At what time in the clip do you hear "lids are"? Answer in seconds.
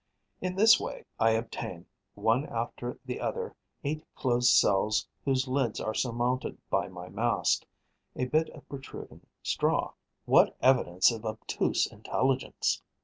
5.47-5.93